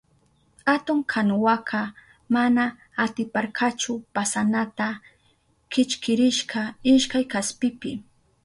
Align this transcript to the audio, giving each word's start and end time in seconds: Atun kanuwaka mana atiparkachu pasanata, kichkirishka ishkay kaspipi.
Atun 0.75 0.99
kanuwaka 1.11 1.81
mana 2.33 2.63
atiparkachu 3.03 3.93
pasanata, 4.13 4.87
kichkirishka 5.71 6.61
ishkay 6.93 7.25
kaspipi. 7.33 7.91